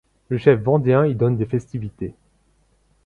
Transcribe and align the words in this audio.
Le 0.29 0.39
chef 0.39 0.59
vendéen 0.59 1.05
y 1.05 1.13
donne 1.13 1.37
des 1.37 1.45
festivités. 1.45 2.15